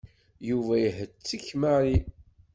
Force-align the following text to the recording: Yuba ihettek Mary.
Yuba 0.49 0.73
ihettek 0.87 1.45
Mary. 1.61 1.95